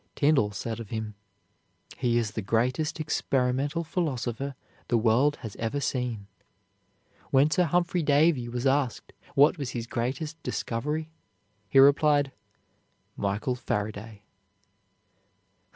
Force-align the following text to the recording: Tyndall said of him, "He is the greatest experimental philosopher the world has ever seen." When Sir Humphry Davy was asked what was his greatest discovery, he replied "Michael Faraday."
Tyndall 0.15 0.49
said 0.49 0.79
of 0.79 0.89
him, 0.89 1.13
"He 1.95 2.17
is 2.17 2.31
the 2.31 2.41
greatest 2.41 2.99
experimental 2.99 3.83
philosopher 3.83 4.55
the 4.87 4.97
world 4.97 5.35
has 5.43 5.55
ever 5.57 5.79
seen." 5.79 6.25
When 7.29 7.51
Sir 7.51 7.65
Humphry 7.65 8.01
Davy 8.01 8.49
was 8.49 8.65
asked 8.65 9.13
what 9.35 9.59
was 9.59 9.69
his 9.69 9.85
greatest 9.85 10.41
discovery, 10.41 11.11
he 11.69 11.77
replied 11.77 12.31
"Michael 13.15 13.53
Faraday." 13.53 14.23